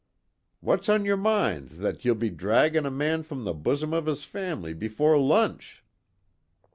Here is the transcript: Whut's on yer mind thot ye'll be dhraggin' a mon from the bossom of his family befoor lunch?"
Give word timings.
Whut's 0.61 0.89
on 0.89 1.05
yer 1.05 1.15
mind 1.15 1.69
thot 1.73 2.03
ye'll 2.03 2.15
be 2.15 2.31
dhraggin' 2.31 2.87
a 2.87 2.89
mon 2.89 3.21
from 3.21 3.43
the 3.43 3.53
bossom 3.53 3.93
of 3.93 4.07
his 4.07 4.23
family 4.25 4.73
befoor 4.73 5.15
lunch?" 5.19 5.83